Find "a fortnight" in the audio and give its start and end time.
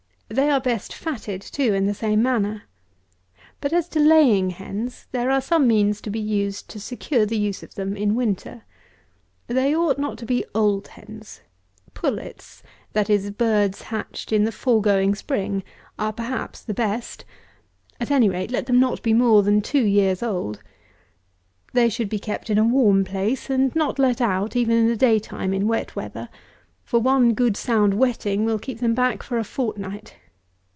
29.37-30.15